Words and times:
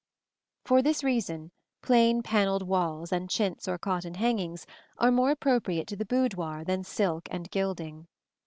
For 0.65 0.81
this 0.81 1.03
reason, 1.03 1.51
plain 1.83 2.23
panelled 2.23 2.63
walls 2.63 3.11
and 3.11 3.29
chintz 3.29 3.67
or 3.67 3.77
cotton 3.77 4.15
hangings 4.15 4.65
are 4.97 5.11
more 5.11 5.29
appropriate 5.29 5.85
to 5.89 5.95
the 5.95 6.05
boudoir 6.05 6.63
than 6.63 6.83
silk 6.83 7.27
and 7.29 7.47
gilding. 7.51 8.07